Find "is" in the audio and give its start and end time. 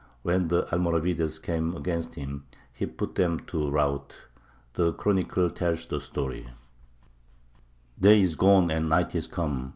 8.21-8.35, 9.13-9.27